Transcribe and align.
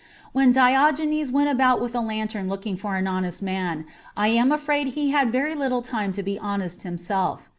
When 0.31 0.51
Diogenes 0.51 1.29
went 1.29 1.51
about 1.51 1.79
with 1.79 1.93
a 1.93 2.01
lantern 2.01 2.49
looking 2.49 2.75
for 2.75 2.95
an 2.95 3.05
honest 3.05 3.43
man, 3.43 3.85
I 4.17 4.29
am 4.29 4.51
afraid 4.51 4.87
he 4.87 5.11
had 5.11 5.31
very 5.31 5.53
little 5.53 5.83
time 5.83 6.11
to 6.13 6.23
be 6.23 6.39
honest 6.39 6.81
himself. 6.81 7.49